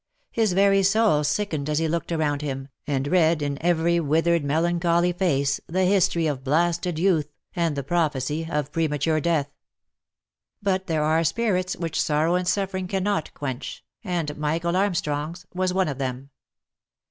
His 0.31 0.53
very 0.53 0.81
soul 0.81 1.23
sickened 1.23 1.69
as 1.69 1.77
he 1.77 1.87
looked 1.87 2.11
around 2.11 2.41
him, 2.41 2.69
and 2.87 3.05
read 3.07 3.43
in 3.43 3.59
every 3.61 3.99
withered 3.99 4.43
melancholy 4.43 5.13
face 5.13 5.59
the 5.67 5.85
history 5.85 6.25
of 6.25 6.43
blasted 6.43 6.97
youth, 6.97 7.27
and 7.55 7.75
the 7.75 7.83
prophecy 7.83 8.47
of 8.49 8.71
premature 8.71 9.21
death. 9.21 9.51
But 10.59 10.87
there 10.87 11.03
are 11.03 11.23
spirits 11.23 11.75
which 11.75 12.01
sorrow 12.01 12.33
and 12.33 12.47
suffering 12.47 12.87
cannot 12.87 13.31
quench, 13.35 13.83
and 14.03 14.35
Michael 14.39 14.75
Armstrong's 14.75 15.45
was 15.53 15.71
one 15.71 15.87
of 15.87 15.99
them. 15.99 16.31